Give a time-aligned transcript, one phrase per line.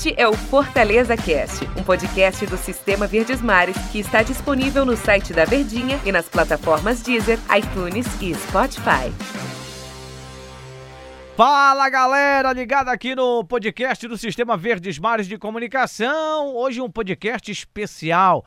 [0.00, 4.96] Este é o Fortaleza Cast, um podcast do Sistema Verdes Mares que está disponível no
[4.96, 9.12] site da Verdinha e nas plataformas Deezer, iTunes e Spotify.
[11.36, 16.56] Fala galera, ligada aqui no podcast do Sistema Verdes Mares de Comunicação.
[16.56, 18.46] Hoje um podcast especial.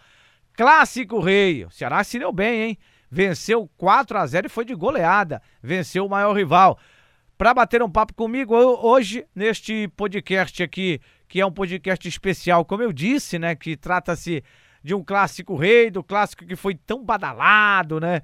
[0.54, 1.65] Clássico Rei.
[1.65, 2.77] O Ceará se deu bem, hein?
[3.11, 5.39] Venceu 4 a 0 e foi de goleada.
[5.61, 6.79] Venceu o maior rival.
[7.38, 12.84] Para bater um papo comigo hoje neste podcast aqui, que é um podcast especial, como
[12.84, 14.44] eu disse, né, que trata-se
[14.84, 18.22] de um clássico rei, do clássico que foi tão badalado, né?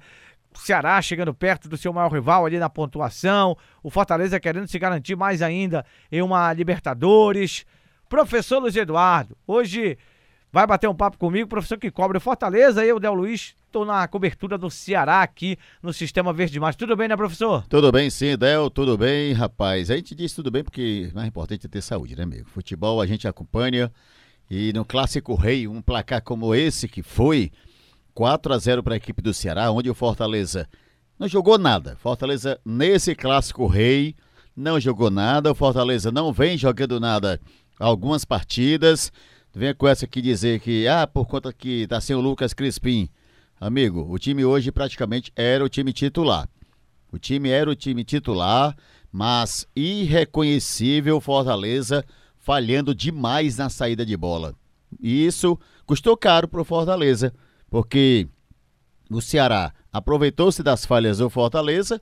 [0.54, 5.16] Ceará chegando perto do seu maior rival ali na pontuação, o Fortaleza querendo se garantir
[5.16, 7.64] mais ainda em uma Libertadores.
[8.08, 9.96] Professor Luiz Eduardo, hoje
[10.52, 14.06] vai bater um papo comigo, professor que cobre o Fortaleza, eu, Del Luiz, estou na
[14.08, 16.76] cobertura do Ceará aqui no Sistema Verde Mais.
[16.76, 17.64] Tudo bem, né, professor?
[17.68, 19.90] Tudo bem, sim, Del, tudo bem, rapaz.
[19.90, 22.48] A gente diz tudo bem porque o mais importante é ter saúde, né, amigo?
[22.48, 23.90] Futebol a gente acompanha
[24.50, 27.52] e no Clássico Rei, um placar como esse que foi
[28.12, 30.68] 4 a 0 para a equipe do Ceará, onde o Fortaleza
[31.16, 31.96] não jogou nada.
[31.96, 34.16] Fortaleza, nesse clássico rei,
[34.56, 35.52] não jogou nada.
[35.52, 37.40] O Fortaleza não vem jogando nada
[37.78, 39.12] algumas partidas.
[39.52, 43.08] Vem com essa aqui dizer que, ah, por conta que tá sem o Lucas Crispim.
[43.60, 46.48] Amigo, o time hoje praticamente era o time titular.
[47.12, 48.76] O time era o time titular,
[49.10, 52.04] mas irreconhecível Fortaleza
[52.38, 54.54] falhando demais na saída de bola.
[55.00, 57.34] E isso custou caro pro Fortaleza
[57.68, 58.28] porque
[59.10, 62.00] o Ceará aproveitou-se das falhas do Fortaleza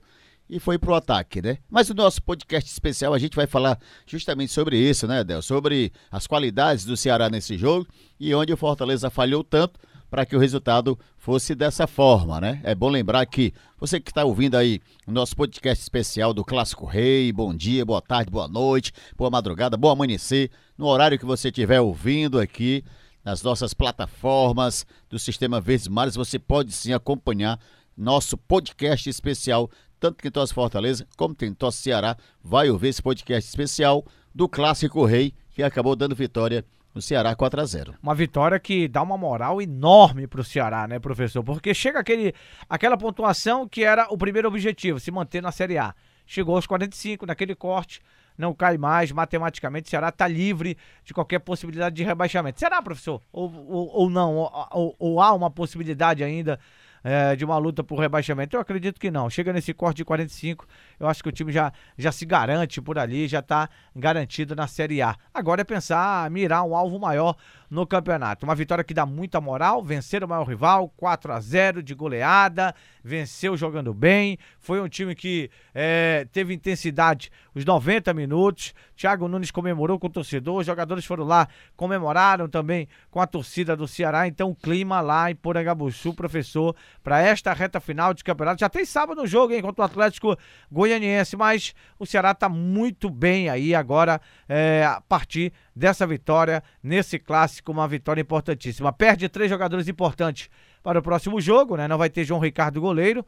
[0.49, 1.59] e foi pro ataque, né?
[1.69, 5.41] Mas o nosso podcast especial a gente vai falar justamente sobre isso, né, Del?
[5.41, 7.85] Sobre as qualidades do Ceará nesse jogo
[8.19, 12.59] e onde o Fortaleza falhou tanto para que o resultado fosse dessa forma, né?
[12.63, 16.85] É bom lembrar que você que está ouvindo aí o nosso podcast especial do Clássico
[16.85, 21.49] Rei, bom dia, boa tarde, boa noite, boa madrugada, bom amanhecer, no horário que você
[21.49, 22.83] estiver ouvindo aqui,
[23.23, 26.15] nas nossas plataformas do Sistema Verdes Mares.
[26.15, 27.59] Você pode sim acompanhar
[27.95, 32.15] nosso podcast especial, tanto quem torce Fortaleza como quem torce Ceará.
[32.43, 37.61] Vai ouvir esse podcast especial do Clássico Rei, que acabou dando vitória no Ceará 4
[37.61, 41.43] a 0 Uma vitória que dá uma moral enorme para o Ceará, né, professor?
[41.43, 42.33] Porque chega aquele,
[42.69, 45.93] aquela pontuação que era o primeiro objetivo, se manter na Série A.
[46.25, 48.01] Chegou aos 45, naquele corte,
[48.37, 52.59] não cai mais, matematicamente o Ceará está livre de qualquer possibilidade de rebaixamento.
[52.59, 53.21] Será, professor?
[53.33, 54.35] Ou, ou, ou não?
[54.35, 56.59] Ou, ou, ou, há uma possibilidade ainda
[57.03, 58.55] é, de uma luta por rebaixamento?
[58.55, 59.29] Eu acredito que não.
[59.29, 60.65] Chega nesse corte de 45,
[60.99, 64.67] eu acho que o time já, já se garante por ali, já está garantido na
[64.67, 65.15] Série A.
[65.33, 67.35] Agora é pensar, mirar um alvo maior
[67.69, 68.45] no campeonato.
[68.45, 72.73] Uma vitória que dá muita moral, vencer o maior rival, 4 a 0 de goleada,
[73.03, 74.37] venceu jogando bem.
[74.59, 78.73] Foi um time que é, teve intensidade os 90 minutos.
[78.95, 83.75] Thiago Nunes comemorou com o torcedor, os jogadores foram lá, comemoraram também com a torcida
[83.75, 84.27] do Ceará.
[84.27, 88.59] Então, o clima lá em Porangabuçu, professor, para esta reta final de campeonato.
[88.59, 90.37] Já tem sábado no jogo, hein, contra o Atlético
[90.71, 97.19] Goianiense, mas o Ceará está muito bem aí agora é, a partir dessa vitória nesse
[97.19, 98.91] clássico, uma vitória importantíssima.
[98.91, 100.49] Perde três jogadores importantes
[100.83, 101.87] para o próximo jogo, né?
[101.87, 103.25] Não vai ter João Ricardo goleiro,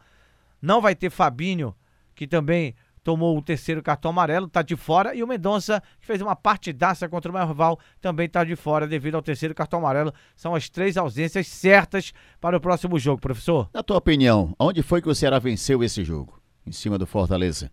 [0.62, 1.76] não vai ter Fabinho,
[2.16, 6.22] que também tomou o terceiro cartão amarelo, tá de fora, e o Mendonça, que fez
[6.22, 10.14] uma partidaça contra o meu rival, também tá de fora devido ao terceiro cartão amarelo.
[10.36, 13.70] São as três ausências certas para o próximo jogo, professor.
[13.74, 16.40] Na tua opinião, onde foi que o Ceará venceu esse jogo?
[16.66, 17.72] Em cima do Fortaleza?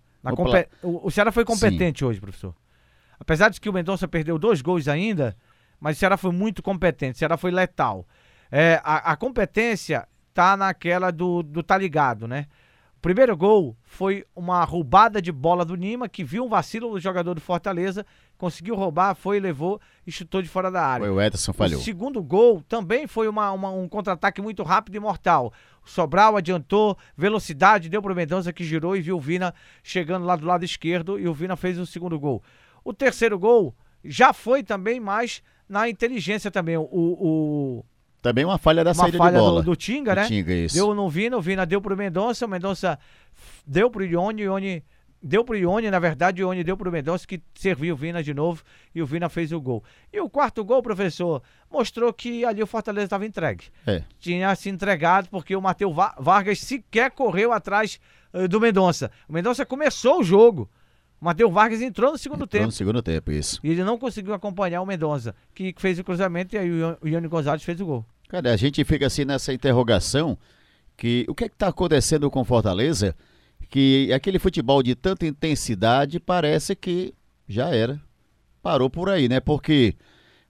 [0.82, 2.04] O, o Ceará foi competente Sim.
[2.06, 2.54] hoje, professor.
[3.20, 5.36] Apesar de que o Mendonça perdeu dois gols ainda,
[5.80, 8.06] mas o Ceará foi muito competente, o Ceará foi letal.
[8.50, 12.46] É, a, a, competência tá naquela do, do tá ligado, né?
[12.98, 16.98] O primeiro gol foi uma roubada de bola do Nima, que viu um vacilo do
[16.98, 18.04] jogador do Fortaleza,
[18.36, 21.06] conseguiu roubar, foi, levou e chutou de fora da área.
[21.06, 21.78] Foi o Ederson falhou.
[21.78, 25.52] O segundo gol também foi uma, uma, um contra-ataque muito rápido e mortal.
[25.86, 30.34] O Sobral adiantou, velocidade, deu pro Mendonça que girou e viu o Vina chegando lá
[30.34, 32.42] do lado esquerdo e o Vina fez o segundo gol.
[32.82, 36.76] O terceiro gol já foi também mais na inteligência também.
[36.76, 37.84] O, o
[38.20, 39.62] também uma falha da uma saída falha de bola.
[39.62, 40.26] Do, do Tinga, né?
[40.26, 40.74] Tinga, isso.
[40.74, 42.98] Deu no Vina, o Vina deu pro Mendonça, o Mendonça
[43.66, 44.84] deu pro Ione, o Ione
[45.22, 48.32] deu pro Ione, na verdade, o Ione deu pro Mendonça, que serviu o Vina de
[48.32, 48.62] novo,
[48.94, 49.82] e o Vina fez o gol.
[50.12, 53.66] E o quarto gol, professor, mostrou que ali o Fortaleza estava entregue.
[53.86, 54.02] É.
[54.18, 58.00] Tinha se entregado, porque o Matheus Vargas sequer correu atrás
[58.32, 59.10] uh, do Mendonça.
[59.28, 60.68] O Mendonça começou o jogo.
[61.20, 62.66] O Matheus Vargas entrou no segundo entrou tempo.
[62.66, 63.60] no segundo tempo, isso.
[63.64, 67.26] E ele não conseguiu acompanhar o Mendonça, que fez o cruzamento e aí o Ione
[67.28, 68.06] Gonzalez fez o gol.
[68.28, 70.38] Cara, a gente fica assim nessa interrogação
[70.96, 73.16] que o que é que está acontecendo com Fortaleza?
[73.70, 77.12] Que aquele futebol de tanta intensidade parece que
[77.48, 78.00] já era.
[78.62, 79.40] Parou por aí, né?
[79.40, 79.94] Porque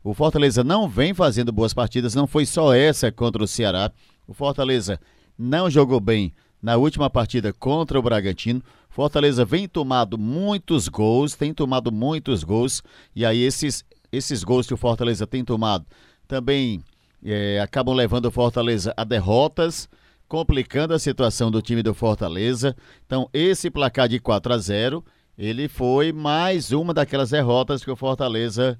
[0.03, 3.91] O Fortaleza não vem fazendo boas partidas, não foi só essa contra o Ceará.
[4.27, 4.99] O Fortaleza
[5.37, 6.33] não jogou bem
[6.63, 8.63] na última partida contra o Bragantino.
[8.89, 12.83] Fortaleza vem tomado muitos gols, tem tomado muitos gols,
[13.15, 15.87] e aí esses, esses gols que o Fortaleza tem tomado
[16.27, 16.83] também
[17.25, 19.89] é, acabam levando o Fortaleza a derrotas,
[20.29, 22.77] complicando a situação do time do Fortaleza.
[23.07, 25.05] Então, esse placar de 4 a 0
[25.39, 28.79] ele foi mais uma daquelas derrotas que o Fortaleza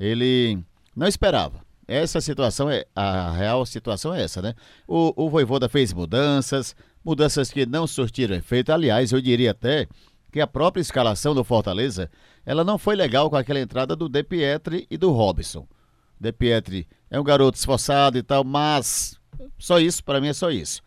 [0.00, 0.58] ele
[0.96, 1.60] não esperava.
[1.86, 4.54] Essa situação é a real situação é essa, né?
[4.86, 6.74] O, o Voivoda fez mudanças,
[7.08, 8.70] mudanças que não surtiram efeito.
[8.70, 9.88] Aliás, eu diria até
[10.30, 12.10] que a própria escalação do Fortaleza,
[12.44, 15.66] ela não foi legal com aquela entrada do De Pietri e do Robson.
[16.20, 19.18] De Pietri é um garoto esforçado e tal, mas
[19.58, 20.82] só isso, para mim é só isso.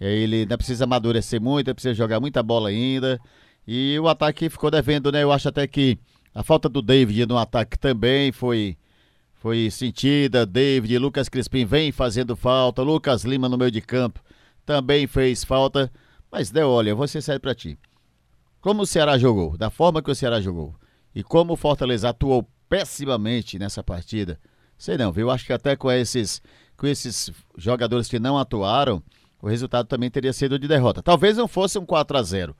[0.00, 3.20] Ele ainda precisa amadurecer muito, precisa jogar muita bola ainda.
[3.66, 5.22] E o ataque ficou devendo, né?
[5.22, 5.98] Eu acho até que
[6.34, 8.78] a falta do David no ataque também foi
[9.34, 10.46] foi sentida.
[10.46, 12.80] David, Lucas Crispim vem fazendo falta.
[12.80, 14.20] Lucas Lima no meio de campo
[14.68, 15.90] também fez falta.
[16.30, 17.78] Mas, Dé, olha, vou ser sério pra ti.
[18.60, 20.74] Como o Ceará jogou, da forma que o Ceará jogou,
[21.14, 24.38] e como o Fortaleza atuou pessimamente nessa partida,
[24.76, 25.30] sei não, viu?
[25.30, 26.42] Acho que até com esses,
[26.76, 29.02] com esses jogadores que não atuaram,
[29.40, 31.02] o resultado também teria sido de derrota.
[31.02, 32.54] Talvez não fosse um 4 a 0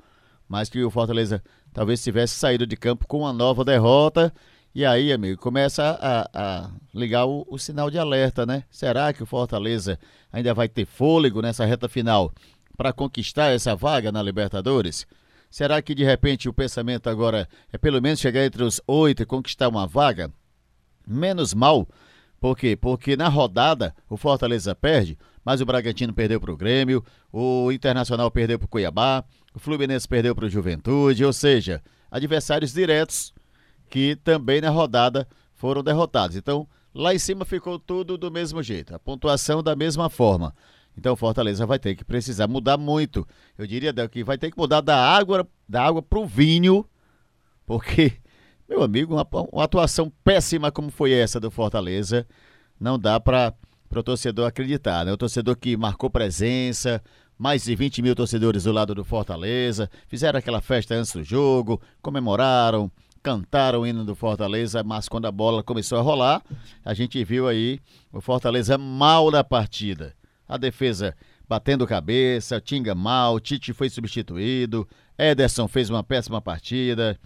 [0.49, 1.45] mas que o Fortaleza
[1.75, 4.33] talvez tivesse saído de campo com uma nova derrota.
[4.75, 8.65] E aí, amigo, começa a, a ligar o, o, sinal de alerta, né?
[8.71, 9.99] Será que o Fortaleza
[10.31, 12.33] ainda vai ter fôlego nessa reta final
[12.77, 15.07] para conquistar essa vaga na Libertadores?
[15.51, 19.27] Será que de repente o pensamento agora é pelo menos chegar entre os oito e
[19.27, 20.31] conquistar uma vaga?
[21.07, 21.89] Menos mal.
[22.39, 22.77] Por quê?
[22.77, 28.31] Porque na rodada o Fortaleza perde, mas o Bragantino perdeu para o Grêmio, o Internacional
[28.31, 29.25] perdeu para o Cuiabá,
[29.55, 33.33] o Fluminense perdeu para o Juventude, ou seja, adversários diretos
[33.89, 36.37] que também na rodada foram derrotados.
[36.37, 40.55] Então, lá em cima ficou tudo do mesmo jeito, a pontuação da mesma forma.
[40.97, 43.27] Então, Fortaleza vai ter que precisar mudar muito.
[43.57, 46.85] Eu diria que vai ter que mudar da água da água para o vinho,
[47.65, 48.15] porque,
[48.69, 52.27] meu amigo, uma, uma atuação péssima como foi essa do Fortaleza,
[52.81, 53.55] não dá para
[53.89, 55.13] para o torcedor acreditar, né?
[55.13, 57.03] O torcedor que marcou presença,
[57.39, 61.81] mais de 20 mil torcedores do lado do Fortaleza, fizeram aquela festa antes do jogo,
[62.03, 62.91] comemoraram,
[63.23, 66.43] cantaram o hino do Fortaleza, mas quando a bola começou a rolar,
[66.85, 67.81] a gente viu aí
[68.13, 70.15] o Fortaleza mal na partida.
[70.49, 71.15] A defesa
[71.49, 74.87] batendo cabeça, Tinga mal, Tite foi substituído,
[75.17, 77.19] Ederson fez uma péssima partida,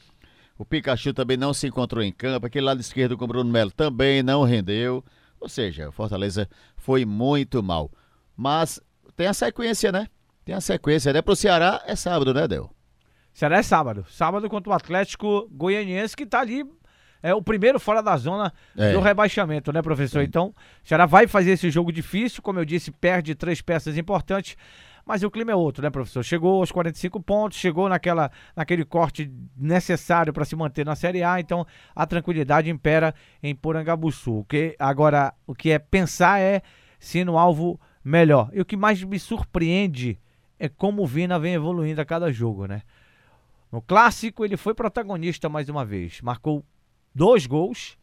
[0.57, 3.71] o Pikachu também não se encontrou em campo, aquele lado esquerdo com o Bruno Melo
[3.71, 5.05] também não rendeu.
[5.41, 7.91] Ou seja, o Fortaleza foi muito mal.
[8.37, 8.81] Mas
[9.17, 10.07] tem a sequência, né?
[10.45, 11.21] Tem a sequência, né?
[11.21, 12.71] Pro Ceará é sábado, né, Del?
[13.33, 14.05] Ceará é sábado.
[14.09, 16.65] Sábado contra o Atlético Goianiense, que tá ali.
[17.23, 18.93] É o primeiro fora da zona é.
[18.93, 20.21] do rebaixamento, né, professor?
[20.21, 20.25] É.
[20.25, 20.53] Então,
[20.83, 24.57] Ceará vai fazer esse jogo difícil, como eu disse, perde três peças importantes
[25.05, 26.23] mas o clima é outro, né, professor?
[26.23, 31.41] Chegou aos 45 pontos, chegou naquela, naquele corte necessário para se manter na Série A,
[31.41, 34.39] então a tranquilidade impera em Porangabuçu.
[34.39, 36.63] O que agora o que é pensar é
[36.99, 38.51] se no alvo melhor.
[38.53, 40.19] E o que mais me surpreende
[40.59, 42.83] é como o Vina vem evoluindo a cada jogo, né?
[43.73, 46.63] No clássico ele foi protagonista mais uma vez, marcou
[47.15, 47.97] dois gols,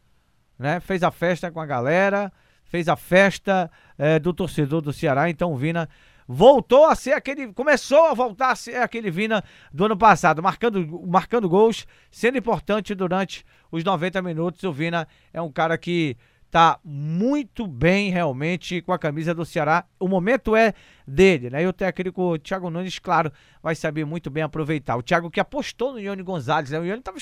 [0.57, 0.79] né?
[0.79, 2.33] Fez a festa com a galera,
[2.65, 5.87] fez a festa é, do torcedor do Ceará, então o Vina
[6.27, 11.03] voltou a ser aquele, começou a voltar a ser aquele Vina do ano passado, marcando,
[11.07, 14.63] marcando gols, sendo importante durante os 90 minutos.
[14.63, 16.17] O Vina é um cara que
[16.51, 19.85] tá muito bem realmente com a camisa do Ceará.
[19.99, 20.73] O momento é
[21.07, 21.63] dele, né?
[21.63, 24.95] E o técnico Thiago Nunes, claro, vai saber muito bem aproveitar.
[24.95, 26.79] O Thiago que apostou no Ione Gonzalez, né?
[26.79, 27.17] O Ione tava,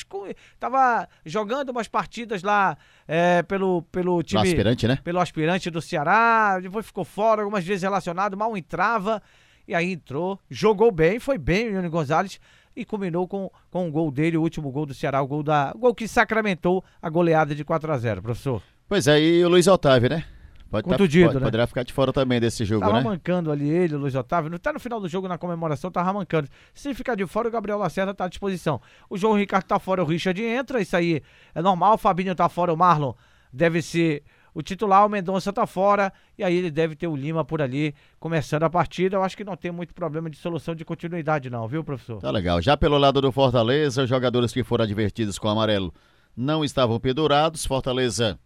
[0.59, 4.41] tava jogando umas partidas lá é, pelo, pelo time...
[4.41, 4.99] Pelo aspirante, né?
[5.03, 9.21] Pelo aspirante do Ceará, depois ficou fora, algumas vezes relacionado, mal entrava,
[9.67, 12.39] e aí entrou, jogou bem, foi bem o Ione Gonzalez,
[12.77, 15.73] e combinou com, com o gol dele, o último gol do Ceará, o gol, da,
[15.75, 18.61] o gol que sacramentou a goleada de 4 a 0 professor.
[18.87, 20.23] Pois é, e o Luiz Otávio, né?
[20.69, 21.39] Pode tá tá, pode, né?
[21.39, 22.99] Poderá ficar de fora também desse jogo, tava né?
[22.99, 24.53] Tava mancando ali ele, o Luiz Otávio.
[24.53, 26.47] Até no final do jogo, na comemoração, tava mancando.
[26.73, 28.81] Se ficar de fora, o Gabriel Lacerda tá à disposição.
[29.09, 30.81] O João Ricardo tá fora, o Richard entra.
[30.81, 31.21] Isso aí
[31.55, 31.95] é normal.
[31.95, 33.13] O Fabinho tá fora, o Marlon
[33.51, 35.05] deve ser o titular.
[35.05, 36.11] O Mendonça tá fora.
[36.37, 39.15] E aí ele deve ter o Lima por ali começando a partida.
[39.15, 42.19] Eu acho que não tem muito problema de solução de continuidade, não, viu, professor?
[42.19, 42.61] Tá legal.
[42.61, 45.93] Já pelo lado do Fortaleza, os jogadores que foram advertidos com o amarelo
[46.35, 47.65] não estavam pendurados.
[47.65, 48.37] Fortaleza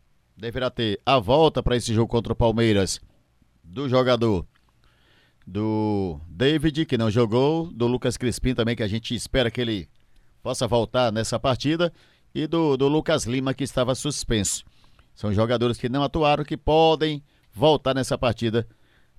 [0.41, 2.99] deverá ter a volta para esse jogo contra o Palmeiras
[3.63, 4.43] do jogador
[5.45, 9.87] do David, que não jogou, do Lucas Crispim também, que a gente espera que ele
[10.41, 11.93] possa voltar nessa partida,
[12.33, 14.65] e do, do Lucas Lima, que estava suspenso.
[15.13, 18.67] São jogadores que não atuaram, que podem voltar nessa partida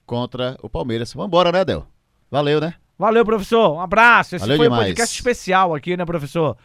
[0.04, 1.12] contra o Palmeiras.
[1.14, 1.86] Vambora, né, Del?
[2.28, 2.74] Valeu, né?
[2.98, 3.74] Valeu, professor.
[3.74, 4.34] Um abraço.
[4.34, 4.82] Esse Valeu foi demais.
[4.82, 6.56] um podcast especial aqui, né, professor?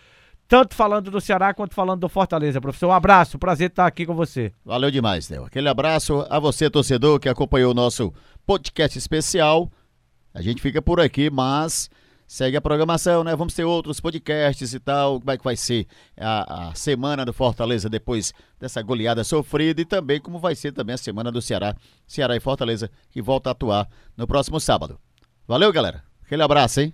[0.48, 2.88] Tanto falando do Ceará quanto falando do Fortaleza, professor.
[2.88, 3.38] Um abraço.
[3.38, 4.54] Prazer estar aqui com você.
[4.64, 5.46] Valeu demais, Del.
[5.46, 8.14] Aquele abraço a você, torcedor, que acompanhou o nosso
[8.46, 9.70] podcast especial.
[10.34, 11.90] A gente fica por aqui, mas
[12.26, 13.36] segue a programação, né?
[13.36, 15.20] Vamos ter outros podcasts e tal.
[15.20, 15.86] Como é que vai ser
[16.18, 20.94] a, a semana do Fortaleza depois dessa goleada sofrida e também como vai ser também
[20.94, 21.76] a semana do Ceará,
[22.08, 24.98] Ceará e Fortaleza, que volta a atuar no próximo sábado.
[25.46, 26.04] Valeu, galera.
[26.24, 26.94] Aquele abraço, hein?